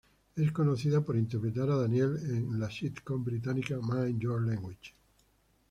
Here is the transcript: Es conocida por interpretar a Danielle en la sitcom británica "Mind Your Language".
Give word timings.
Es 0.35 0.51
conocida 0.51 1.01
por 1.01 1.15
interpretar 1.15 1.69
a 1.69 1.75
Danielle 1.75 2.17
en 2.27 2.59
la 2.59 2.71
sitcom 2.71 3.23
británica 3.23 3.77
"Mind 3.79 4.19
Your 4.19 4.41
Language". 4.41 4.95